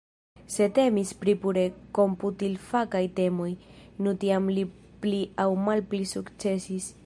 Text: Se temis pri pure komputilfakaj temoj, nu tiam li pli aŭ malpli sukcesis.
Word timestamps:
Se 0.53 0.67
temis 0.77 1.11
pri 1.23 1.35
pure 1.43 1.65
komputilfakaj 1.97 3.03
temoj, 3.19 3.49
nu 4.07 4.17
tiam 4.25 4.49
li 4.57 4.67
pli 5.05 5.23
aŭ 5.45 5.49
malpli 5.67 6.01
sukcesis. 6.15 6.93